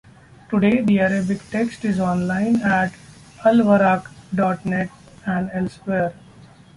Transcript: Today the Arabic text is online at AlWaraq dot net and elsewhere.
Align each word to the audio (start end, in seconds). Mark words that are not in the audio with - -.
Today 0.49 0.81
the 0.81 0.99
Arabic 0.99 1.39
text 1.51 1.85
is 1.85 1.99
online 1.99 2.55
at 2.63 2.91
AlWaraq 3.45 4.09
dot 4.33 4.65
net 4.65 4.89
and 5.27 5.51
elsewhere. 5.53 6.13